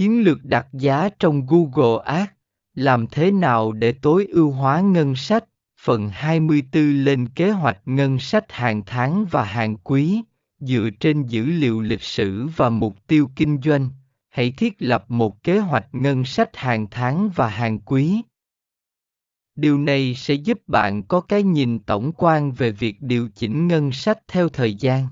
[0.00, 2.30] Chiến lược đặt giá trong Google Ads,
[2.74, 5.44] làm thế nào để tối ưu hóa ngân sách?
[5.80, 10.22] Phần 24 lên kế hoạch ngân sách hàng tháng và hàng quý,
[10.60, 13.88] dựa trên dữ liệu lịch sử và mục tiêu kinh doanh,
[14.28, 18.22] hãy thiết lập một kế hoạch ngân sách hàng tháng và hàng quý.
[19.56, 23.92] Điều này sẽ giúp bạn có cái nhìn tổng quan về việc điều chỉnh ngân
[23.92, 25.06] sách theo thời gian.